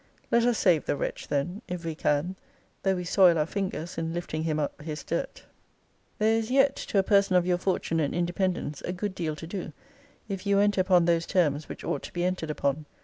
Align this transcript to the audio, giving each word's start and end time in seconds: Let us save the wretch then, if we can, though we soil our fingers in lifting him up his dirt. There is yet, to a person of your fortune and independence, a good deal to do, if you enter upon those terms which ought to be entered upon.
Let 0.31 0.45
us 0.45 0.57
save 0.57 0.85
the 0.85 0.95
wretch 0.95 1.27
then, 1.27 1.61
if 1.67 1.85
we 1.85 1.93
can, 1.93 2.35
though 2.81 2.95
we 2.95 3.03
soil 3.03 3.37
our 3.37 3.45
fingers 3.45 3.99
in 3.99 4.15
lifting 4.15 4.41
him 4.45 4.57
up 4.57 4.81
his 4.81 5.03
dirt. 5.03 5.43
There 6.17 6.35
is 6.39 6.49
yet, 6.49 6.75
to 6.77 6.97
a 6.97 7.03
person 7.03 7.35
of 7.35 7.45
your 7.45 7.59
fortune 7.59 7.99
and 7.99 8.11
independence, 8.11 8.81
a 8.81 8.93
good 8.93 9.13
deal 9.13 9.35
to 9.35 9.45
do, 9.45 9.73
if 10.27 10.47
you 10.47 10.57
enter 10.57 10.81
upon 10.81 11.05
those 11.05 11.27
terms 11.27 11.69
which 11.69 11.83
ought 11.83 12.01
to 12.01 12.13
be 12.13 12.23
entered 12.25 12.49
upon. 12.49 12.87